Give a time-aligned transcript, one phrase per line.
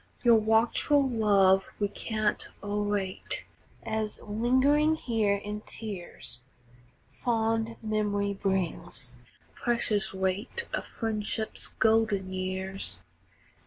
[0.23, 3.43] Your watchful love we can't o'errate,
[3.83, 6.41] As, lingering here in tears,
[7.05, 12.99] Fond memory brings the precious weight Of friendship's golden years.